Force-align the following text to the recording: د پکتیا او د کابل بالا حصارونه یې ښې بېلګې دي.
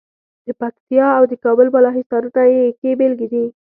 د 0.45 0.47
پکتیا 0.61 1.07
او 1.17 1.23
د 1.31 1.33
کابل 1.43 1.67
بالا 1.73 1.91
حصارونه 1.97 2.41
یې 2.53 2.61
ښې 2.79 2.91
بېلګې 2.99 3.27
دي. 3.33 3.45